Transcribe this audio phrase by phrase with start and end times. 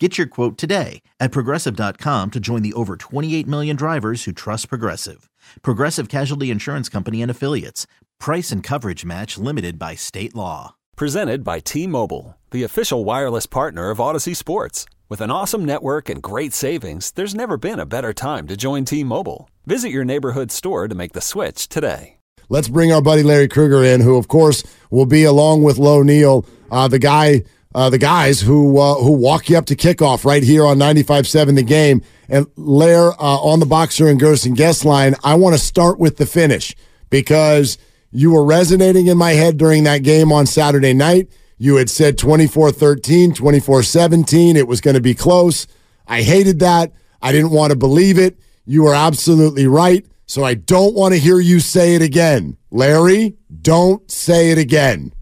[0.00, 4.68] Get your quote today at progressive.com to join the over 28 million drivers who trust
[4.68, 5.30] Progressive.
[5.62, 7.86] Progressive Casualty Insurance Company and Affiliates.
[8.18, 10.74] Price and coverage match limited by state law.
[10.96, 14.84] Presented by T Mobile, the official wireless partner of Audacy Sports.
[15.08, 18.84] With an awesome network and great savings, there's never been a better time to join
[18.84, 19.48] T Mobile.
[19.64, 22.16] Visit your neighborhood store to make the switch today.
[22.48, 26.02] Let's bring our buddy Larry Krueger in, who, of course, will be along with Low
[26.02, 30.24] Neal, uh, the guy uh, the guys who uh, who walk you up to kickoff
[30.24, 32.02] right here on 95.7 The Game.
[32.28, 36.16] And Lair uh, on the Boxer and Gerson guest line, I want to start with
[36.16, 36.74] the finish
[37.10, 37.76] because
[38.10, 41.28] you were resonating in my head during that game on Saturday night.
[41.58, 44.56] You had said 24 13, 24 17.
[44.56, 45.66] It was going to be close.
[46.06, 46.92] I hated that.
[47.20, 48.38] I didn't want to believe it.
[48.64, 50.06] You were absolutely right.
[50.26, 52.56] So I don't want to hear you say it again.
[52.70, 55.12] Larry, don't say it again.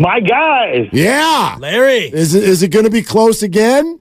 [0.00, 0.88] My guys.
[0.92, 1.56] Yeah.
[1.58, 2.06] Larry.
[2.06, 4.00] Is it, is it going to be close again?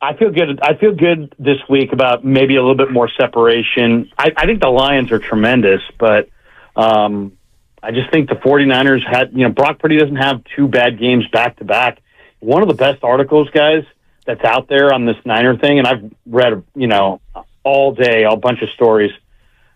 [0.00, 0.58] I feel good.
[0.60, 4.10] I feel good this week about maybe a little bit more separation.
[4.18, 6.28] I, I think the Lions are tremendous, but
[6.74, 7.38] um,
[7.80, 11.24] I just think the 49ers had, you know, Brock Purdy doesn't have two bad games
[11.32, 12.00] back to back.
[12.40, 13.84] One of the best articles, guys,
[14.26, 17.20] that's out there on this Niner thing, and I've read, you know,
[17.62, 19.12] all day, a bunch of stories,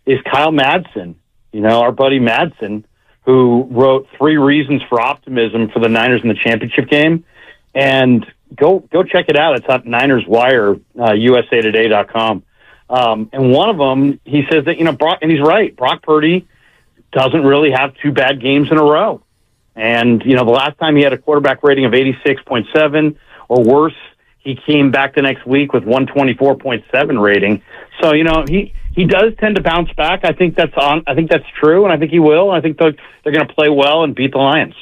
[0.07, 1.15] is Kyle Madsen.
[1.53, 2.83] You know, our buddy Madsen
[3.27, 7.25] who wrote three reasons for optimism for the Niners in the championship game.
[7.75, 8.25] And
[8.55, 9.57] go go check it out.
[9.57, 12.45] It's on Niners Wire, uh, USAToday.com.
[12.89, 15.77] Um, and one of them, he says that you know, Brock, and he's right.
[15.77, 16.47] Brock Purdy
[17.13, 19.23] doesn't really have two bad games in a row.
[19.75, 22.67] And you know, the last time he had a quarterback rating of eighty six point
[22.75, 23.19] seven
[23.49, 23.97] or worse,
[24.39, 27.61] he came back the next week with one twenty four point seven rating.
[28.01, 30.25] So you know, he he does tend to bounce back.
[30.25, 31.05] I think that's on.
[31.07, 32.51] I think that's true, and I think he will.
[32.51, 34.75] I think they're, they're going to play well and beat the Lions.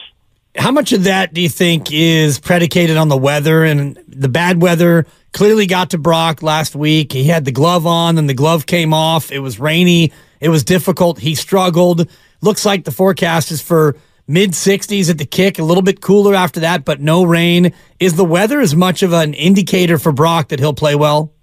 [0.56, 4.62] How much of that do you think is predicated on the weather and the bad
[4.62, 5.04] weather?
[5.32, 7.12] Clearly got to Brock last week.
[7.12, 9.32] He had the glove on, and the glove came off.
[9.32, 10.12] It was rainy.
[10.40, 11.18] It was difficult.
[11.18, 12.08] He struggled.
[12.40, 13.96] Looks like the forecast is for
[14.28, 17.74] mid 60s at the kick, a little bit cooler after that, but no rain.
[17.98, 21.33] Is the weather as much of an indicator for Brock that he'll play well?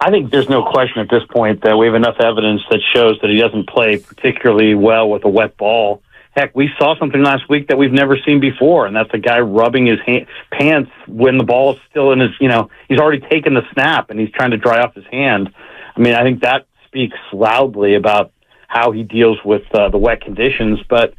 [0.00, 3.18] I think there's no question at this point that we have enough evidence that shows
[3.20, 6.02] that he doesn't play particularly well with a wet ball.
[6.36, 9.40] Heck, we saw something last week that we've never seen before, and that's a guy
[9.40, 13.26] rubbing his hand, pants when the ball is still in his, you know, he's already
[13.28, 15.52] taken the snap and he's trying to dry off his hand.
[15.96, 18.30] I mean, I think that speaks loudly about
[18.68, 20.78] how he deals with uh, the wet conditions.
[20.88, 21.14] But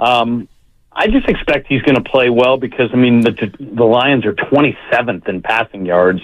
[0.00, 0.48] um,
[0.90, 4.32] I just expect he's going to play well because, I mean, the, the Lions are
[4.32, 6.20] 27th in passing yards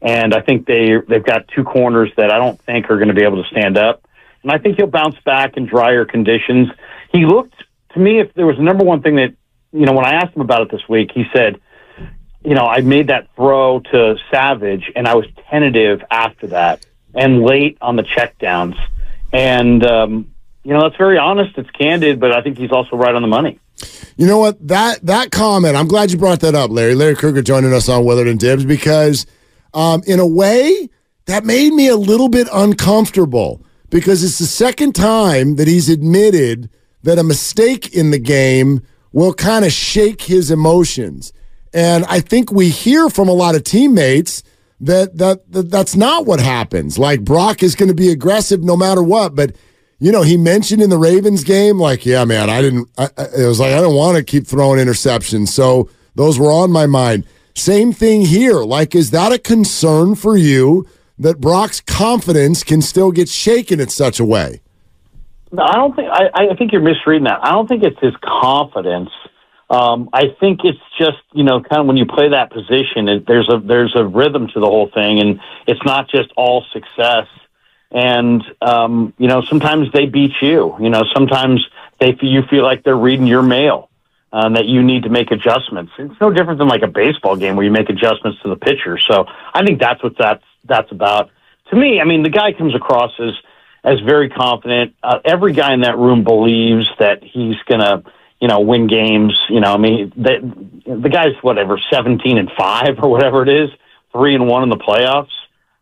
[0.00, 3.14] and I think they they've got two corners that I don't think are going to
[3.14, 4.06] be able to stand up.
[4.42, 6.68] And I think he'll bounce back in drier conditions.
[7.12, 7.54] He looked
[7.94, 9.34] to me if there was a number one thing that
[9.72, 11.60] you know when I asked him about it this week, he said,
[12.44, 17.42] you know, I made that throw to Savage and I was tentative after that and
[17.42, 18.76] late on the checkdowns.
[19.32, 21.58] And um, you know, that's very honest.
[21.58, 23.58] It's candid, but I think he's also right on the money.
[24.16, 24.66] You know what?
[24.66, 26.94] That that comment, I'm glad you brought that up, Larry.
[26.94, 29.26] Larry Krueger joining us on Willard and Dibs because
[29.78, 30.90] um, in a way,
[31.26, 36.68] that made me a little bit uncomfortable because it's the second time that he's admitted
[37.04, 38.80] that a mistake in the game
[39.12, 41.32] will kind of shake his emotions.
[41.72, 44.42] And I think we hear from a lot of teammates
[44.80, 46.98] that, that, that that's not what happens.
[46.98, 49.36] Like Brock is going to be aggressive no matter what.
[49.36, 49.54] But,
[50.00, 53.46] you know, he mentioned in the Ravens game, like, yeah, man, I didn't, I, it
[53.46, 55.48] was like, I don't want to keep throwing interceptions.
[55.48, 57.28] So those were on my mind.
[57.58, 58.62] Same thing here.
[58.62, 60.86] Like, is that a concern for you
[61.18, 64.60] that Brock's confidence can still get shaken in such a way?
[65.50, 66.08] No, I don't think.
[66.08, 67.40] I, I think you're misreading that.
[67.42, 69.10] I don't think it's his confidence.
[69.70, 73.26] Um, I think it's just you know kind of when you play that position, it,
[73.26, 77.26] there's a there's a rhythm to the whole thing, and it's not just all success.
[77.90, 80.76] And um, you know sometimes they beat you.
[80.78, 81.66] You know sometimes
[81.98, 83.87] they you feel like they're reading your mail
[84.32, 85.92] um, that you need to make adjustments.
[85.98, 88.98] It's no different than like a baseball game where you make adjustments to the pitcher.
[88.98, 91.30] So I think that's what that's that's about.
[91.70, 93.32] To me, I mean, the guy comes across as
[93.84, 94.94] as very confident.
[95.02, 98.02] Uh, every guy in that room believes that he's gonna,
[98.40, 99.38] you know, win games.
[99.48, 103.70] You know, I mean, the, the guy's whatever seventeen and five or whatever it is,
[104.12, 105.30] three and one in the playoffs.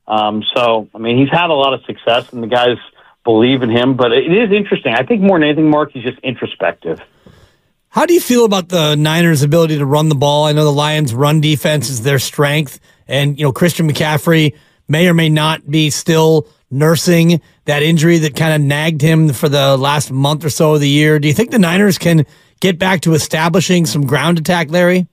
[0.06, 2.78] Um, so I mean, he's had a lot of success, and the guy's
[3.24, 3.96] believe in him.
[3.96, 4.94] But it is interesting.
[4.94, 7.00] I think more than anything, Mark, he's just introspective.
[7.96, 10.44] How do you feel about the Niners' ability to run the ball?
[10.44, 12.78] I know the Lions' run defense is their strength,
[13.08, 14.54] and you know Christian McCaffrey
[14.86, 19.48] may or may not be still nursing that injury that kind of nagged him for
[19.48, 21.18] the last month or so of the year.
[21.18, 22.26] Do you think the Niners can
[22.60, 25.06] get back to establishing some ground attack, Larry?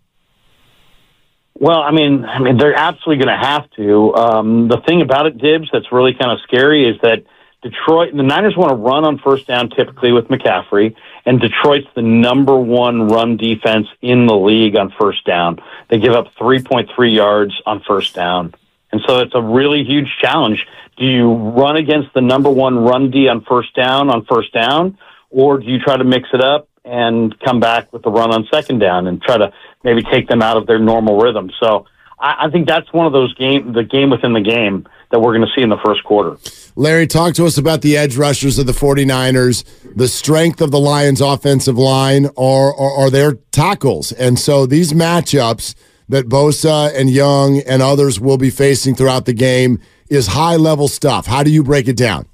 [1.58, 4.14] Well, I mean, I mean, they're absolutely going to have to.
[4.14, 7.24] Um, the thing about it, Dibs, that's really kind of scary is that
[7.62, 10.94] Detroit, the Niners want to run on first down typically with McCaffrey,
[11.26, 15.60] and Detroit's the number one run defense in the league on first down.
[15.90, 18.54] They give up 3.3 yards on first down.
[18.92, 20.66] And so it's a really huge challenge.
[20.98, 24.98] Do you run against the number one run D on first down on first down,
[25.30, 28.48] or do you try to mix it up and come back with the run on
[28.54, 29.52] second down and try to
[29.84, 31.50] maybe take them out of their normal rhythm?
[31.60, 31.88] So
[32.20, 35.36] I, I think that's one of those game, the game within the game that we're
[35.36, 36.38] going to see in the first quarter.
[36.76, 39.64] Larry, talk to us about the edge rushers of the 49ers,
[39.96, 44.12] the strength of the Lions' offensive line, or, or their tackles.
[44.12, 45.76] And so these matchups
[46.10, 49.80] that Bosa and Young and others will be facing throughout the game
[50.10, 51.28] is high level stuff.
[51.28, 52.28] How do you break it down?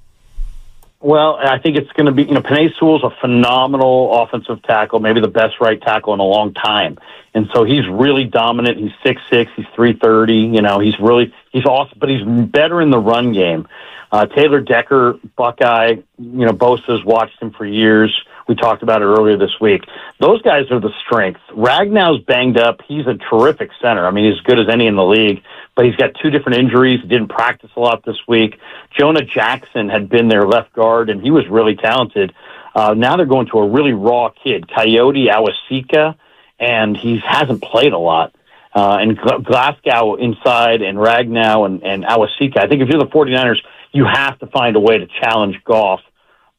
[1.02, 5.00] Well, I think it's going to be, you know, Penei Sewell's a phenomenal offensive tackle,
[5.00, 6.98] maybe the best right tackle in a long time.
[7.32, 8.76] And so he's really dominant.
[8.76, 9.50] He's six six.
[9.56, 10.34] He's three thirty.
[10.34, 13.66] You know, he's really he's awesome, but he's better in the run game.
[14.12, 15.96] Uh, Taylor Decker, Buckeye.
[16.18, 18.14] You know, Bosa's watched him for years.
[18.48, 19.82] We talked about it earlier this week.
[20.18, 21.40] Those guys are the strength.
[21.52, 22.80] Ragnow's banged up.
[22.86, 24.06] He's a terrific center.
[24.06, 25.42] I mean, he's as good as any in the league,
[25.76, 27.00] but he's got two different injuries.
[27.02, 28.58] He didn't practice a lot this week.
[28.98, 32.32] Jonah Jackson had been their left guard, and he was really talented.
[32.74, 36.16] Uh, now they're going to a really raw kid, Kayode Awosika
[36.60, 38.34] and he hasn't played a lot.
[38.72, 42.58] Uh, and Glasgow inside and Ragnow and, and Awosika.
[42.58, 43.58] I think if you're the 49ers,
[43.92, 46.00] you have to find a way to challenge Goff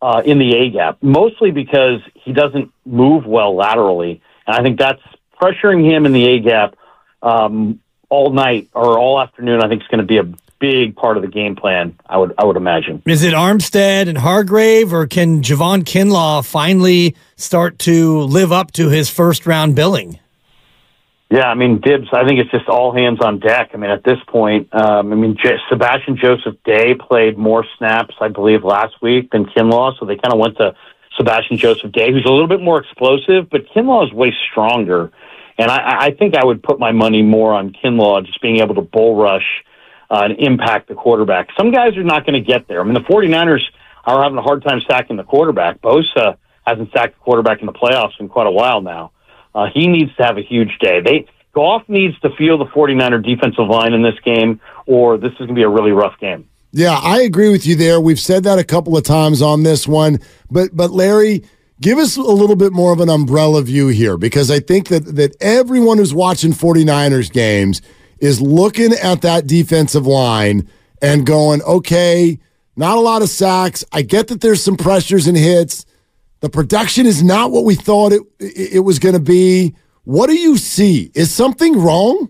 [0.01, 4.21] uh, in the A gap, mostly because he doesn't move well laterally.
[4.47, 5.01] And I think that's
[5.39, 6.75] pressuring him in the A gap
[7.21, 7.79] um,
[8.09, 9.61] all night or all afternoon.
[9.63, 10.27] I think is going to be a
[10.59, 11.97] big part of the game plan.
[12.07, 13.01] I would I would imagine.
[13.05, 18.89] Is it Armstead and Hargrave, or can Javon Kinlaw finally start to live up to
[18.89, 20.19] his first round billing?
[21.31, 22.09] Yeah, I mean, Dibs.
[22.11, 23.71] I think it's just all hands on deck.
[23.73, 28.15] I mean, at this point, um, I mean, J- Sebastian Joseph Day played more snaps,
[28.19, 30.75] I believe, last week than Kinlaw, so they kind of went to
[31.15, 35.09] Sebastian Joseph Day, who's a little bit more explosive, but Kinlaw is way stronger.
[35.57, 38.75] And I, I think I would put my money more on Kinlaw just being able
[38.75, 39.63] to bull rush
[40.09, 41.47] uh, and impact the quarterback.
[41.57, 42.81] Some guys are not going to get there.
[42.81, 43.63] I mean, the 49ers
[44.03, 45.81] are having a hard time sacking the quarterback.
[45.81, 46.37] Bosa
[46.67, 49.11] hasn't sacked the quarterback in the playoffs in quite a while now.
[49.53, 51.01] Uh, he needs to have a huge day.
[51.01, 55.37] They Goff needs to feel the 49er defensive line in this game, or this is
[55.37, 56.47] going to be a really rough game.
[56.71, 57.99] Yeah, I agree with you there.
[57.99, 60.19] We've said that a couple of times on this one,
[60.49, 61.43] but but Larry,
[61.81, 65.15] give us a little bit more of an umbrella view here because I think that
[65.15, 67.81] that everyone who's watching 49ers games
[68.19, 70.69] is looking at that defensive line
[71.01, 72.39] and going, okay,
[72.77, 73.83] not a lot of sacks.
[73.91, 75.85] I get that there's some pressures and hits.
[76.41, 79.75] The production is not what we thought it it was going to be.
[80.03, 81.11] What do you see?
[81.13, 82.29] Is something wrong?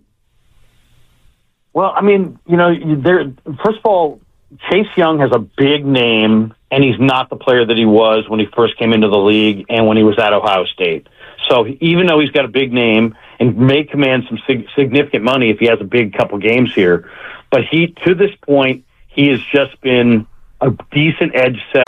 [1.74, 3.32] Well, I mean, you know, there.
[3.64, 4.22] First of all,
[4.70, 8.42] Chase Young has a big name, and he's not the player that he was when
[8.42, 11.08] he first came into the league and when he was at Ohio State.
[11.50, 15.50] So even though he's got a big name and may command some sig- significant money
[15.50, 17.10] if he has a big couple games here,
[17.50, 20.28] but he to this point he has just been
[20.60, 21.88] a decent edge set.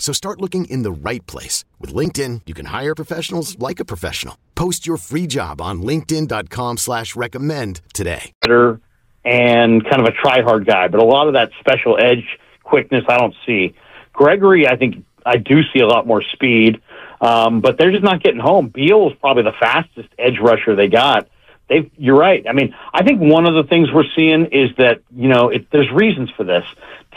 [0.00, 1.64] So start looking in the right place.
[1.78, 4.36] With LinkedIn, you can hire professionals like a professional.
[4.56, 8.32] Post your free job on linkedin.com slash recommend today.
[8.40, 8.80] better
[9.24, 13.04] and kind of a try hard guy, but a lot of that special edge quickness
[13.08, 13.74] I don't see.
[14.12, 16.80] Gregory, I think I do see a lot more speed,
[17.20, 18.68] um, but they're just not getting home.
[18.68, 21.28] Beal is probably the fastest edge rusher they got.
[21.68, 22.44] They, you're right.
[22.48, 25.70] I mean, I think one of the things we're seeing is that you know it,
[25.70, 26.64] there's reasons for this.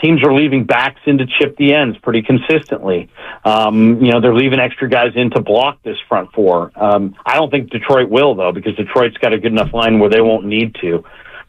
[0.02, 3.08] Teams are leaving backs in to chip the ends pretty consistently.
[3.44, 6.72] Um, you know, they're leaving extra guys in to block this front four.
[6.74, 10.10] Um, I don't think Detroit will though, because Detroit's got a good enough line where
[10.10, 11.04] they won't need to.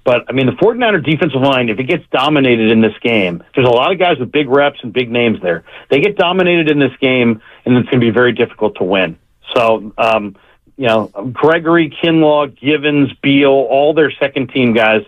[0.06, 3.68] But I mean, the 49er defensive line, if it gets dominated in this game, there's
[3.68, 5.64] a lot of guys with big reps and big names there.
[5.90, 9.18] They get dominated in this game, and it's going to be very difficult to win.
[9.56, 10.36] So, um,
[10.78, 15.02] you know, Gregory, Kinlaw, Givens, Beal, all their second team guys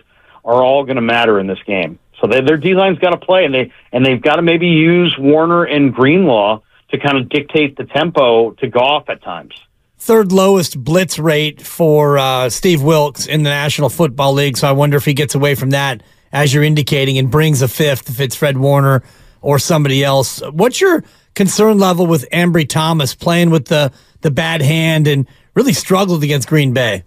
[0.44, 2.00] are all going to matter in this game.
[2.20, 4.66] So they, their D line's got to play, and they and they've got to maybe
[4.66, 6.60] use Warner and Greenlaw
[6.90, 9.54] to kind of dictate the tempo to Goff at times.
[9.98, 14.56] Third lowest blitz rate for uh, Steve Wilks in the National Football League.
[14.56, 17.68] So I wonder if he gets away from that, as you're indicating, and brings a
[17.68, 19.02] fifth if it's Fred Warner
[19.40, 20.40] or somebody else.
[20.52, 25.72] What's your concern level with Ambry Thomas playing with the, the bad hand and really
[25.72, 27.04] struggled against Green Bay?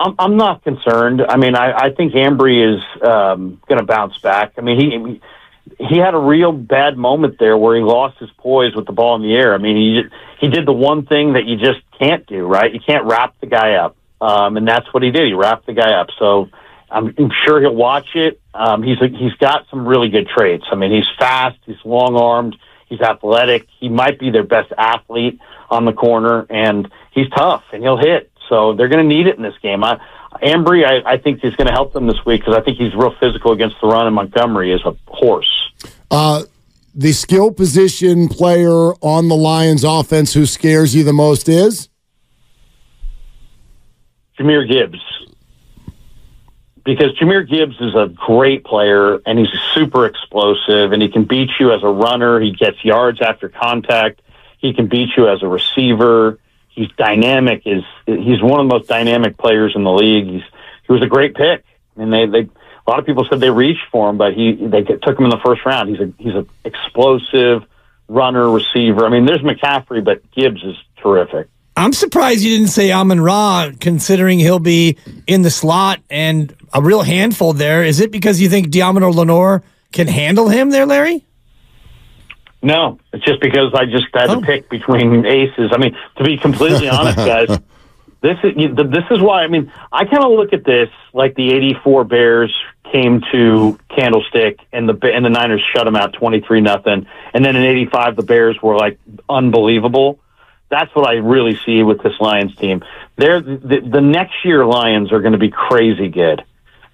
[0.00, 1.20] I'm, I'm not concerned.
[1.28, 4.54] I mean, I, I think Ambry is um, going to bounce back.
[4.56, 5.20] I mean, he
[5.78, 9.14] he had a real bad moment there where he lost his poise with the ball
[9.16, 9.54] in the air.
[9.54, 10.02] I mean, he
[10.40, 12.72] he did the one thing that you just can't do, right?
[12.72, 15.26] You can't wrap the guy up, um, and that's what he did.
[15.26, 16.08] He wrapped the guy up.
[16.18, 16.48] So
[16.90, 18.40] I'm, I'm sure he'll watch it.
[18.54, 20.64] Um, he's he's got some really good traits.
[20.72, 23.66] I mean, he's fast, he's long armed, he's athletic.
[23.78, 25.38] He might be their best athlete
[25.68, 28.29] on the corner, and he's tough and he'll hit.
[28.50, 29.82] So they're going to need it in this game.
[29.82, 29.98] I,
[30.42, 32.94] Ambry, I, I think he's going to help them this week because I think he's
[32.94, 35.70] real physical against the run, and Montgomery is a horse.
[36.10, 36.42] Uh,
[36.94, 41.88] the skill position player on the Lions offense who scares you the most is?
[44.38, 44.98] Jahmyr Gibbs.
[46.84, 51.50] Because Jahmyr Gibbs is a great player and he's super explosive and he can beat
[51.60, 52.40] you as a runner.
[52.40, 54.22] He gets yards after contact.
[54.58, 56.38] He can beat you as a receiver.
[56.70, 57.62] He's dynamic.
[57.66, 60.26] Is he's one of the most dynamic players in the league.
[60.26, 60.42] He's
[60.86, 61.64] he was a great pick,
[61.96, 62.48] and they they
[62.86, 65.30] a lot of people said they reached for him, but he they took him in
[65.30, 65.88] the first round.
[65.90, 67.64] He's a he's an explosive
[68.08, 69.06] runner receiver.
[69.06, 71.48] I mean, there's McCaffrey, but Gibbs is terrific.
[71.76, 76.82] I'm surprised you didn't say Amon Ra, considering he'll be in the slot and a
[76.82, 77.84] real handful there.
[77.84, 79.62] Is it because you think Deommodore Lenoir
[79.92, 81.24] can handle him there, Larry?
[82.62, 84.40] No, it's just because I just had Oh.
[84.40, 85.70] to pick between aces.
[85.72, 87.48] I mean, to be completely honest, guys,
[88.20, 89.42] this is this is why.
[89.44, 92.54] I mean, I kind of look at this like the '84 Bears
[92.92, 97.56] came to Candlestick and the and the Niners shut them out 23 nothing, and then
[97.56, 98.98] in '85 the Bears were like
[99.28, 100.18] unbelievable.
[100.68, 102.84] That's what I really see with this Lions team.
[103.16, 106.44] They're the, the next year Lions are going to be crazy good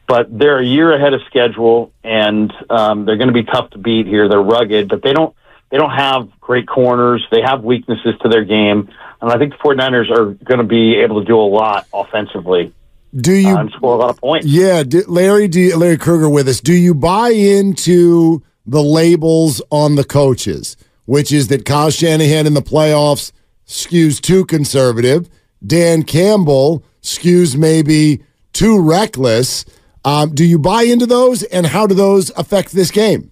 [0.09, 3.79] but they're a year ahead of schedule, and um, they're going to be tough to
[3.79, 4.29] beat here.
[4.29, 5.35] They're rugged, but they don't
[5.71, 7.27] they don't have great corners.
[7.31, 8.89] They have weaknesses to their game,
[9.21, 12.73] and I think the 49ers are going to be able to do a lot offensively
[13.15, 14.47] Do you and score a lot of points.
[14.47, 16.61] Yeah, do, Larry, do you, Larry Krueger with us.
[16.61, 22.55] Do you buy into the labels on the coaches, which is that Kyle Shanahan in
[22.55, 23.33] the playoffs
[23.67, 25.29] skews too conservative,
[25.67, 29.65] Dan Campbell skews maybe too reckless?
[30.05, 33.31] Um, do you buy into those, and how do those affect this game?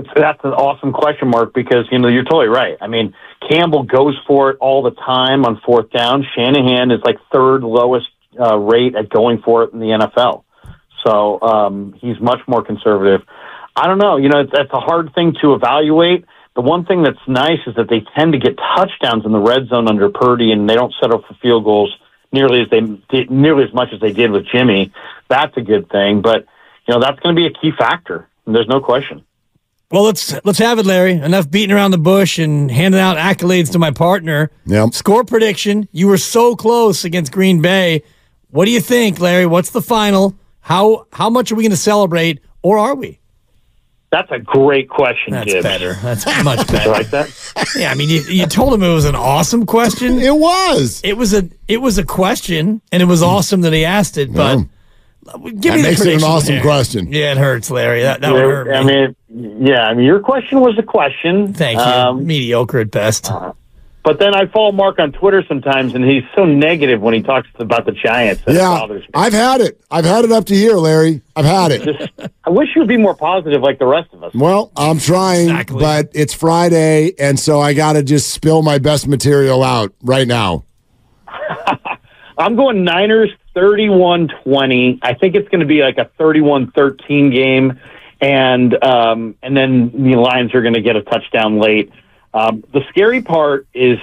[0.00, 2.78] It's, that's an awesome question mark because you know you're totally right.
[2.80, 3.14] I mean,
[3.48, 6.24] Campbell goes for it all the time on fourth down.
[6.34, 8.06] Shanahan is like third lowest
[8.40, 10.44] uh, rate at going for it in the NFL.
[11.04, 13.26] So um, he's much more conservative.
[13.76, 14.16] I don't know.
[14.16, 16.24] You know, it's, that's a hard thing to evaluate.
[16.56, 19.68] The one thing that's nice is that they tend to get touchdowns in the red
[19.68, 21.94] zone under Purdy, and they don't settle for field goals
[22.32, 22.80] nearly as they
[23.10, 24.92] did, nearly as much as they did with Jimmy.
[25.28, 26.46] That's a good thing, but
[26.88, 28.28] you know that's going to be a key factor.
[28.46, 29.24] There's no question.
[29.90, 31.14] Well, let's let's have it, Larry.
[31.14, 34.50] Enough beating around the bush and handing out accolades to my partner.
[34.66, 34.94] Yep.
[34.94, 35.88] Score prediction.
[35.90, 38.04] You were so close against Green Bay.
[38.50, 39.46] What do you think, Larry?
[39.46, 40.36] What's the final?
[40.60, 43.18] How how much are we going to celebrate, or are we?
[44.12, 45.62] That's a great question, That's Gibbs.
[45.62, 45.94] better.
[45.94, 46.90] That's much better.
[46.90, 47.30] like that?
[47.76, 50.18] Yeah, I mean, you, you told him it was an awesome question.
[50.18, 51.00] It was.
[51.04, 53.26] It was a it was a question, and it was hmm.
[53.26, 54.32] awesome that he asked it.
[54.32, 54.64] But Yeah.
[55.24, 56.62] Give That me the makes it an awesome Larry.
[56.62, 57.12] question.
[57.12, 58.02] Yeah, it hurts, Larry.
[58.02, 58.72] That, that would hurt me.
[58.74, 59.84] I mean, yeah.
[59.84, 61.52] I mean, your question was a question.
[61.52, 61.84] Thank you.
[61.84, 63.30] Um, Mediocre at best.
[64.02, 67.48] but then I follow Mark on Twitter sometimes, and he's so negative when he talks
[67.56, 68.42] about the Giants.
[68.46, 69.08] That Yeah, bothers me.
[69.14, 69.78] I've had it.
[69.90, 71.20] I've had it up to here, Larry.
[71.36, 71.82] I've had it.
[71.84, 72.10] Just,
[72.44, 74.32] I wish you would be more positive like the rest of us.
[74.34, 75.80] Well, I'm trying, Exactly.
[75.80, 80.26] but it's Friday, and so I got to just spill my best material out right
[80.26, 80.64] now.
[82.40, 85.00] I'm going Niners 31-20.
[85.02, 87.78] I think it's going to be like a 31-13 game,
[88.20, 91.92] and um, and then the Lions are going to get a touchdown late.
[92.32, 93.98] Um, the scary part is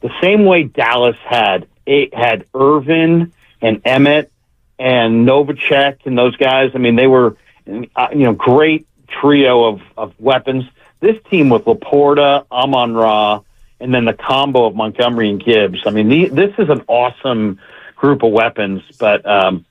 [0.00, 4.30] the same way Dallas had it had Irvin and Emmett
[4.78, 6.72] and Novacek and those guys.
[6.74, 10.64] I mean, they were uh, you know great trio of of weapons.
[11.00, 13.40] This team with Laporta, Amon Ra,
[13.80, 15.80] and then the combo of Montgomery and Gibbs.
[15.84, 17.58] I mean, the, this is an awesome
[18.02, 19.64] group of weapons, but um,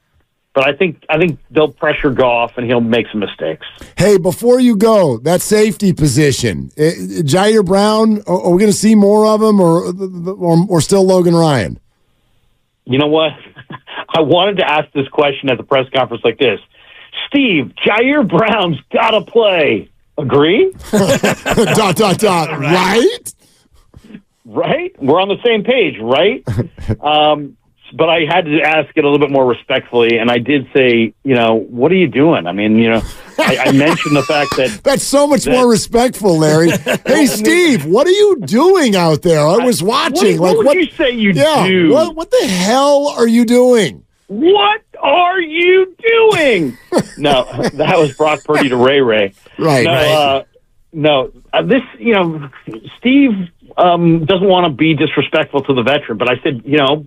[0.55, 3.67] but I think I think they'll pressure Goff and he'll make some mistakes.
[3.97, 8.77] Hey, before you go, that safety position, eh, Ji'Ayir Brown, are, are we going to
[8.77, 9.93] see more of him, or,
[10.33, 11.79] or or still Logan Ryan?
[12.85, 13.33] You know what?
[14.09, 16.59] I wanted to ask this question at the press conference like this.
[17.27, 19.89] Steve, Ji'Ayir Brown's got to play.
[20.17, 20.73] Agree?
[20.91, 22.59] dot dot dot.
[22.59, 23.33] Right?
[24.45, 25.01] right?
[25.01, 26.43] We're on the same page, right?
[27.01, 27.57] um,
[27.93, 31.13] but I had to ask it a little bit more respectfully, and I did say,
[31.23, 32.47] you know, what are you doing?
[32.47, 33.01] I mean, you know,
[33.37, 36.71] I, I mentioned the fact that That's so much more respectful, Larry.
[37.05, 39.39] hey, Steve, what are you doing out there?
[39.39, 40.39] I was watching.
[40.39, 41.91] what like would you say you yeah, do?
[41.91, 44.05] What, what the hell are you doing?
[44.27, 46.77] What are you doing?
[47.17, 47.43] no,
[47.73, 49.33] that was Brock Purdy to Ray Ray.
[49.57, 50.11] Right, No, right.
[50.11, 50.43] uh,
[50.93, 51.31] no.
[51.51, 52.49] Uh, this, you know,
[52.97, 53.31] Steve
[53.77, 57.05] um, doesn't want to be disrespectful to the veteran, but I said, you know,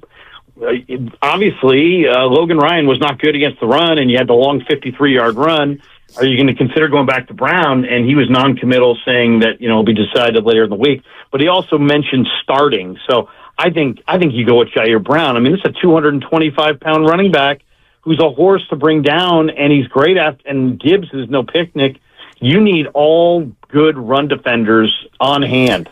[1.22, 4.60] obviously uh, Logan Ryan was not good against the run, and you had the long
[4.60, 5.82] 53-yard run.
[6.16, 7.84] Are you going to consider going back to Brown?
[7.84, 11.02] And he was non-committal, saying that you know it'll be decided later in the week.
[11.32, 12.98] But he also mentioned starting.
[13.08, 15.36] So I think I think you go with Ji'Ayir Brown.
[15.36, 17.62] I mean, it's a 225 pound running back
[18.02, 20.40] who's a horse to bring down, and he's great at.
[20.44, 21.98] And Gibbs is no picnic.
[22.40, 25.88] You need all good run defenders on hand.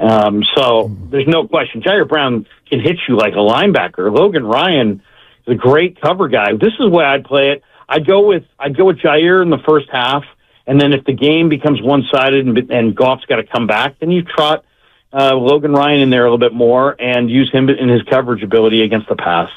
[0.00, 1.82] Um, so there's no question.
[1.82, 4.14] Ji'Ayir Brown can hit you like a linebacker.
[4.14, 5.02] Logan Ryan
[5.46, 6.52] is a great cover guy.
[6.52, 7.62] This is the way I'd play it.
[7.88, 10.24] I'd go with I'd go with Ji'Ayir in the first half,
[10.66, 13.98] and then if the game becomes one sided and, and Goff's got to come back,
[14.00, 14.64] then you trot
[15.12, 18.42] uh, Logan Ryan in there a little bit more and use him in his coverage
[18.42, 19.50] ability against the pass.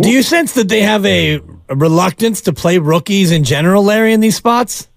[0.00, 4.12] Do you sense that they have a, a reluctance to play rookies in general, Larry,
[4.12, 4.88] in these spots?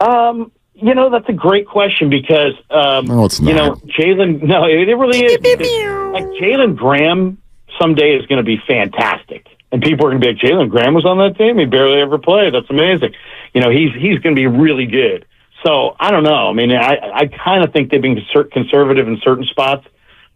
[0.00, 3.82] Um, you know, that's a great question because um, No, it's you know not.
[3.84, 4.42] Jalen.
[4.42, 5.38] No, it, it really is.
[5.38, 5.66] because,
[6.12, 7.38] like Jalen Graham
[7.80, 10.94] someday is going to be fantastic, and people are going to be like, Jalen Graham
[10.94, 11.58] was on that team.
[11.58, 12.54] He barely ever played.
[12.54, 13.14] That's amazing.
[13.54, 15.26] You know, he's he's going to be really good.
[15.64, 16.48] So I don't know.
[16.48, 18.20] I mean, I I kind of think they've been
[18.52, 19.86] conservative in certain spots.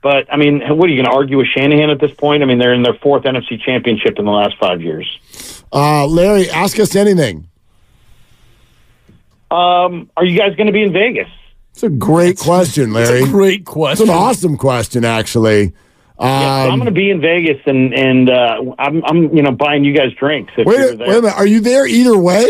[0.02, 2.42] But I mean, what are you going to argue with Shanahan at this point?
[2.42, 5.06] I mean, they're in their fourth NFC championship in the last five years.
[5.72, 7.48] Uh, Larry, ask us anything.
[9.54, 11.28] Um, are you guys going to be in Vegas?
[11.72, 13.24] It's a great question, Larry.
[13.24, 14.04] Great question.
[14.04, 15.72] It's an awesome question, actually.
[16.20, 19.42] Yeah, so I'm Um, going to be in Vegas, and and uh, I'm I'm you
[19.42, 21.08] know buying you guys drinks if wait, you're there.
[21.08, 21.36] wait a minute.
[21.36, 22.48] Are you there either way,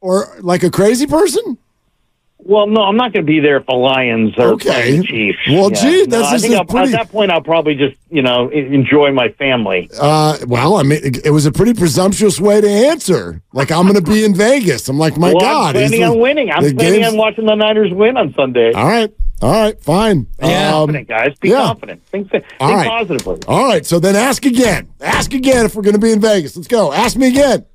[0.00, 1.58] or like a crazy person?
[2.38, 5.00] Well, no, I'm not going to be there if the Lions are Okay.
[5.02, 5.38] Chiefs.
[5.48, 7.74] Well, gee, no, that's I just think a I'll, pretty- at that point I'll probably
[7.74, 9.90] just you know enjoy my family.
[9.98, 13.42] Uh, well, I mean, it, it was a pretty presumptuous way to answer.
[13.52, 14.88] Like, I'm going to be in Vegas.
[14.88, 15.76] I'm like, my well, God.
[15.76, 16.50] I'm planning on winning.
[16.50, 18.72] I'm planning game's- on watching the Niners win on Sunday.
[18.74, 19.12] All right.
[19.42, 19.78] All right.
[19.82, 20.22] Fine.
[20.38, 21.34] Be Um, confident, guys.
[21.40, 21.56] Be yeah.
[21.66, 22.06] confident.
[22.06, 22.86] Think, think All right.
[22.88, 23.40] positively.
[23.48, 23.84] all right.
[23.84, 24.88] So then ask again.
[25.00, 26.56] Ask again if we're going to be in Vegas.
[26.56, 26.92] Let's go.
[26.92, 27.66] Ask me again.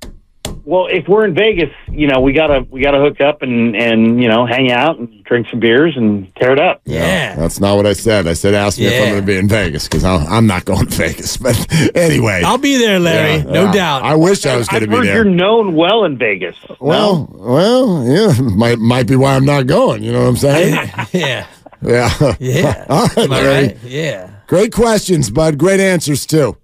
[0.64, 4.22] Well, if we're in Vegas, you know we gotta we gotta hook up and and
[4.22, 6.82] you know hang out and drink some beers and tear it up.
[6.84, 7.34] Yeah.
[7.36, 8.26] That's not what I said.
[8.26, 10.86] I said ask me if I'm going to be in Vegas because I'm not going
[10.86, 11.36] to Vegas.
[11.36, 11.56] But
[11.96, 12.42] anyway.
[12.44, 13.36] I'll be there, Larry.
[13.38, 13.72] Yeah, no yeah.
[13.72, 14.02] doubt.
[14.02, 15.14] I wish I was going I've to be heard there.
[15.16, 16.56] you're known well in Vegas.
[16.80, 20.02] Well, well, yeah, might might be why I'm not going.
[20.02, 20.74] You know what I'm saying?
[21.12, 21.46] yeah.
[21.80, 22.34] yeah.
[22.38, 22.86] Yeah.
[22.90, 23.66] All right, Am I Larry.
[23.68, 23.78] right?
[23.84, 24.30] Yeah.
[24.46, 25.56] Great questions, bud.
[25.58, 26.56] Great answers too.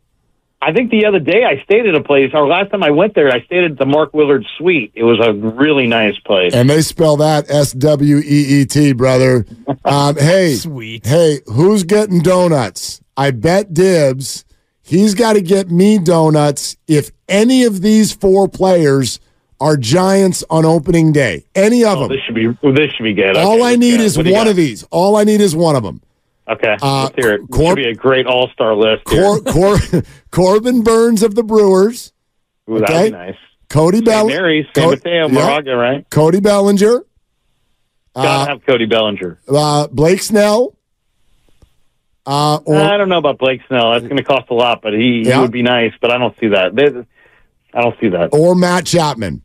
[0.61, 3.14] I think the other day I stayed at a place, or last time I went
[3.14, 4.90] there, I stayed at the Mark Willard Suite.
[4.94, 6.53] It was a really nice place.
[6.53, 9.47] And they spell that S W E E T, brother.
[9.85, 11.07] Um, hey, Sweet.
[11.07, 13.01] Hey, who's getting donuts?
[13.16, 14.44] I bet Dibs.
[14.83, 19.18] He's got to get me donuts if any of these four players
[19.61, 21.44] are Giants on opening day.
[21.55, 22.09] Any of Oh, them.
[22.11, 23.37] this should be this should be good.
[23.37, 24.03] All Okay, I need go.
[24.05, 24.47] is What one got?
[24.49, 24.83] of these.
[24.90, 26.03] All I need is one of them.
[26.51, 27.43] Okay, Uh, let's hear it.
[27.51, 29.05] Cor- be a great all star list.
[29.05, 29.79] Cor- Cor-
[30.31, 32.13] Corbin Burnes of the Brewers,
[32.71, 33.05] Ooh, that'd Okay.
[33.11, 33.37] be nice.
[33.69, 34.65] Cody Bellinger.
[34.75, 35.33] Co- Mateo, yeah.
[35.33, 36.09] Moraga, right?
[36.11, 37.05] Cody Bellinger.
[38.15, 39.39] Gotta have Cody Bellinger.
[39.47, 40.75] Uh, Blake Snell.
[42.27, 43.93] Uh, or, I don't know about Blake Snell.
[43.93, 45.37] That's going to cost a lot, but he, Yeah.
[45.37, 45.93] he would be nice.
[46.01, 46.75] But I don't see that.
[46.75, 47.05] They-
[47.75, 48.31] I don't see that.
[48.33, 49.43] or Matt Chapman.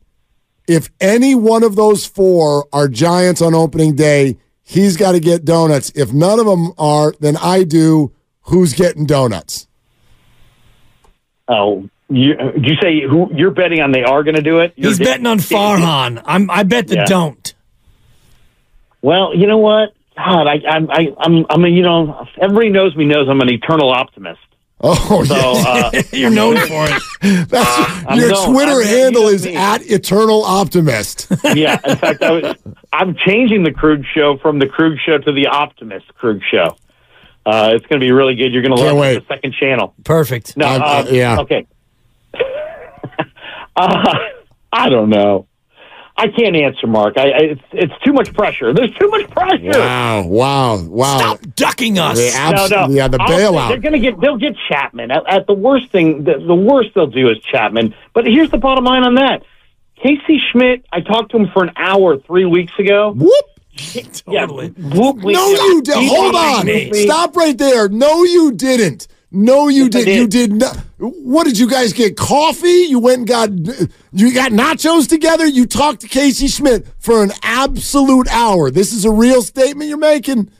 [0.66, 5.44] If any one of those four are Giants on opening day, he's got to get
[5.44, 5.92] donuts.
[5.94, 8.12] If none of them are, then I do.
[8.48, 9.66] Who's getting donuts?
[11.48, 13.92] Oh, you, did you say who you're betting on?
[13.92, 14.72] They are going to do it.
[14.76, 16.22] You're He's just- betting on Farhan.
[16.26, 16.50] I'm.
[16.50, 17.04] I bet the Yeah.
[17.04, 17.54] don't.
[19.02, 19.94] Well, you know what?
[20.16, 23.50] God, I, I'm, I, I'm, I'm, a, you know, everybody knows me knows I'm an
[23.52, 24.40] eternal optimist.
[24.80, 25.90] Oh, So, yeah.
[25.94, 27.02] uh, You're known for it.
[27.48, 29.56] That's, I'm your known- Twitter I'm- handle is me.
[29.56, 31.28] at Eternal Optimist.
[31.54, 31.78] yeah.
[31.86, 32.56] In fact, I was,
[32.92, 36.76] I'm changing the Krug show from the Krug show to the Optimist Krug show.
[37.46, 38.52] Uh, it's going to be really good.
[38.52, 39.28] You're going to Can't love wait.
[39.28, 39.94] The second channel.
[40.04, 40.56] Perfect.
[40.56, 41.38] No, uh, uh, yeah.
[41.40, 41.66] Okay.
[43.76, 44.18] uh,
[44.72, 45.46] I don't know.
[46.16, 47.14] I can't answer, Mark.
[47.18, 48.72] I, I it's it's too much pressure.
[48.72, 49.70] There's too much pressure.
[49.78, 51.18] wow, wow, wow.
[51.18, 52.16] Stop ducking us.
[52.16, 52.92] The abs- no, no.
[52.94, 54.20] Yeah, the I'll say They're going to get.
[54.20, 55.10] They'll get Chapman.
[55.10, 57.94] At, at the worst thing, the, the worst they'll do is Chapman.
[58.12, 59.42] But here's the bottom line on that.
[59.96, 60.86] Casey Schmitt.
[60.92, 63.12] I talked to him for an hour three weeks ago.
[63.12, 63.44] Whoop.
[63.76, 64.72] Totally.
[64.76, 65.96] Yeah, whoop, No, you did.
[65.96, 66.94] He- Hold on.
[66.94, 67.88] Stop right there.
[67.88, 69.08] No, you didn't.
[69.34, 70.16] No, you Yes, I did.
[70.18, 70.50] You did.
[70.50, 70.76] did not.
[70.98, 72.16] What did you guys get?
[72.16, 72.68] Coffee?
[72.88, 73.50] You went and got
[74.12, 75.44] you got nachos together.
[75.46, 78.70] You talked to Casey Schmitt for an absolute hour.
[78.70, 80.50] This is a real statement you're making.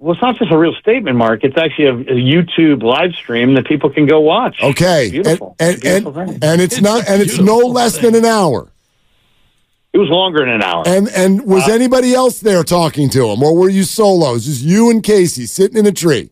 [0.00, 1.44] Well, it's not just a real statement, Mark.
[1.44, 4.60] It's actually a, a YouTube live stream that people can go watch.
[4.60, 5.54] Okay, beautiful.
[5.60, 8.10] and and Beautiful and, and it's, It's not and it's no less thing.
[8.10, 8.68] than an hour.
[9.92, 10.82] it was longer than an hour.
[10.88, 14.44] And and was Uh, anybody else there talking to him, or were you solos?
[14.46, 16.30] Just you and Casey sitting in a tree.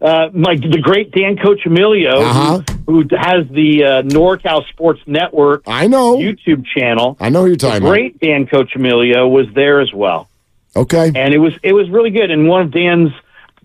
[0.00, 2.62] Uh, my the great Dan Coach Emilio, Uh-huh.
[2.86, 6.16] who, who has the uh, NorCal Sports Network I know.
[6.16, 7.16] YouTube channel.
[7.20, 7.88] I know you're The talking about.
[7.90, 10.28] great Dan Coach Emilio was there as well,
[10.76, 11.12] Okay.
[11.14, 12.30] and it was it was really good.
[12.30, 13.10] And one of Dan's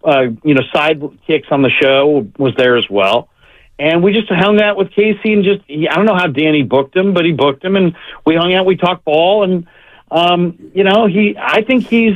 [0.04, 3.30] uh, you know sidekicks on the show was there as well.
[3.78, 6.96] And we just hung out with Casey and just I don't know how Danny booked
[6.96, 7.96] him, but he booked him, and
[8.26, 8.66] we hung out.
[8.66, 9.68] We talked ball, and
[10.12, 12.16] um, you know he I think he's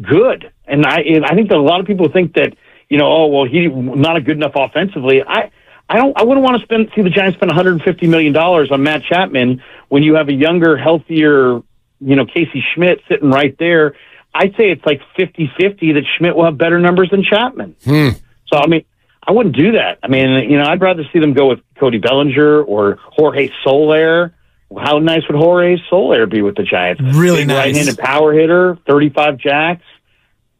[0.00, 2.54] good, and I and I think that a lot of people think that
[2.88, 5.22] you know oh well he not a good enough offensively.
[5.22, 5.50] I
[5.88, 8.82] I don't I wouldn't want to spend see the Giants spend 150 million dollars on
[8.82, 11.60] Matt Chapman when you have a younger, healthier
[12.00, 13.94] you know Casey Schmitt sitting right there.
[14.34, 17.74] I'd say it's like 50-50 that Schmitt will have better numbers than Chapman.
[17.82, 18.10] Hmm.
[18.46, 18.84] So I mean,
[19.26, 19.98] I wouldn't do that.
[20.02, 24.34] I mean, you know, I'd rather see them go with Cody Bellinger or Jorge Soler.
[24.76, 27.00] How nice would Jorge Soler be with the Giants?
[27.16, 27.56] Really Big nice.
[27.66, 29.82] right-handed power hitter, thirty-five jacks.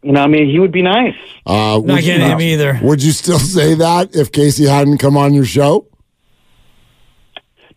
[0.02, 1.14] You know, I mean, he would be nice.
[1.44, 2.78] Uh, Not would, getting him either.
[2.82, 5.86] would you still say that if Casey hadn't come on your show?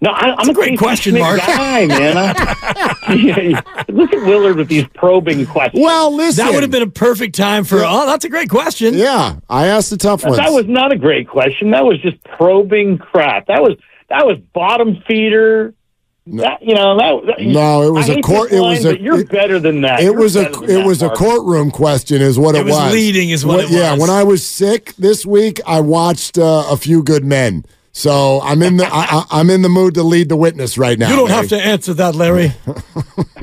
[0.03, 1.39] No, I, I'm a great Casey question, Schmitt Mark.
[1.39, 2.17] guy, man.
[2.17, 5.84] I, look at Willard with these probing questions.
[5.84, 6.43] Well, listen.
[6.43, 7.77] That would have been a perfect time for.
[7.86, 8.95] Oh, that's a great question.
[8.95, 10.38] Yeah, I asked the tough one.
[10.38, 11.69] That was not a great question.
[11.71, 13.45] That was just probing crap.
[13.45, 13.77] That was
[14.10, 15.75] that was bottom feeder.
[16.27, 17.25] That, you know that.
[17.38, 19.81] that- No, it was I a court- this it was a- You're it- better than
[19.81, 20.01] that.
[20.01, 22.93] it You're was a it that, was a courtroom question, is what it, It was
[22.93, 24.01] leading is what it Yeah, was.
[24.01, 27.65] when I was sick this week, I watched uh, a few good men.
[27.91, 30.97] So I'm in the I, I, I'm in the mood to lead the witness right
[30.97, 31.10] now.
[31.10, 31.41] You don't Larry.
[31.41, 32.53] have to answer that, Larry.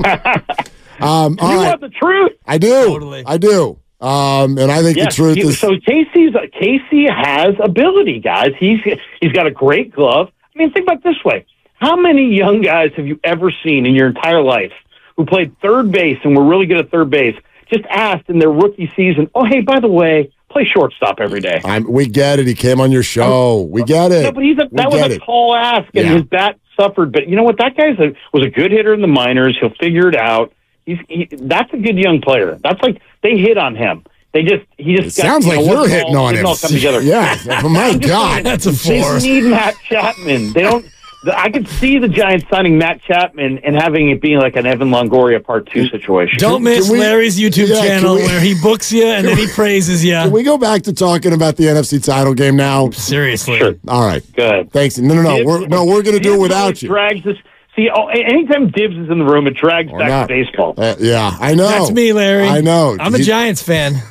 [1.01, 2.33] Um, all You right, want the truth?
[2.47, 2.69] I do.
[2.87, 3.23] Totally.
[3.27, 3.79] I do.
[4.01, 5.15] Um, and I think Yes.
[5.17, 8.53] the truth he- is so Casey's Casey has ability, guys.
[8.59, 8.79] He's
[9.21, 10.29] he's got a great glove.
[10.55, 11.45] I mean, think about it this way:
[11.81, 14.73] How many young guys have you ever seen in your entire life
[15.17, 17.37] who played third base and were really good at third base?
[17.73, 21.61] Just asked in their rookie season, "Oh, hey, by the way, play shortstop every day."
[21.65, 22.47] I'm, we get it.
[22.47, 23.63] He came on your show.
[23.71, 24.23] We get it.
[24.23, 25.23] No, but he's a, that was a it.
[25.23, 26.13] tall ask, and Yeah.
[26.15, 27.13] his bat suffered.
[27.13, 27.59] But you know what?
[27.59, 29.57] That guy's a, was a good hitter in the minors.
[29.61, 30.53] He'll figure it out.
[30.87, 32.59] He's he, that's a good young player.
[32.63, 34.05] That's like they hit on him.
[34.33, 36.47] They just he just It got, sounds you like know, you're hitting all- on him.
[36.47, 37.03] all come together.
[37.03, 37.37] Yeah.
[37.63, 38.45] Oh my God.
[38.45, 39.23] That's a They force.
[39.25, 40.53] need Matt Chapman.
[40.55, 40.87] They don't.
[41.27, 44.91] I could see the Giants signing Matt Chapman and having it being like an Evan
[44.91, 46.39] Longoria Part Two situation.
[46.39, 49.49] Don't miss we- Larry's YouTube Yeah, channel we- where he books you and then he
[49.49, 50.13] praises you.
[50.13, 52.91] Can we go back to talking about the NFC title game now?
[52.91, 53.59] Seriously.
[53.59, 53.75] Sure.
[53.89, 54.23] All right.
[54.37, 54.71] Good.
[54.73, 54.97] Thanks.
[54.99, 55.37] No, no, no.
[55.39, 56.89] Dibs- We're, no, we're going to do it without you.
[56.89, 57.37] Drags this.
[57.75, 60.29] See, oh, anytime Dibs is in the room, it drags Or back not.
[60.29, 60.75] to baseball.
[60.77, 61.69] Uh, yeah, I know.
[61.69, 62.47] That's me, Larry.
[62.47, 62.97] I know.
[62.99, 63.95] I'm a He- Giants fan.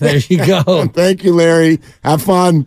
[0.00, 0.86] There you go.
[0.94, 1.78] Thank you, Larry.
[2.02, 2.66] Have fun.